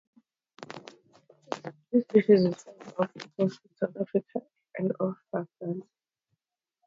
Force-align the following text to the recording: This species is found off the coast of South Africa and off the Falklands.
This 1.91 2.01
species 2.05 2.39
is 2.43 2.63
found 2.63 2.93
off 2.97 3.11
the 3.13 3.31
coast 3.37 3.59
of 3.63 3.77
South 3.77 3.97
Africa 4.01 4.47
and 4.79 4.91
off 4.99 5.17
the 5.31 5.45
Falklands. 5.59 5.85